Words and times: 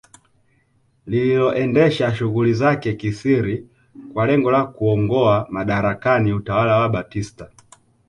Lililoendesha 1.07 2.15
shughuli 2.15 2.53
zake 2.53 2.93
kisiri 2.93 3.67
kwa 4.13 4.27
lengo 4.27 4.51
la 4.51 4.65
kuungoa 4.65 5.47
madarakani 5.49 6.33
utawala 6.33 6.77
wa 6.79 6.89
Batista 6.89 7.51